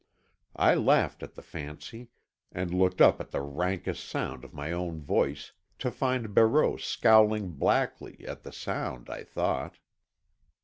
[0.55, 2.07] I laughed at the fancy,
[2.51, 7.51] and looked up at the raucous sound of my own voice, to find Barreau scowling
[7.51, 9.77] blackly—at the sound, I thought.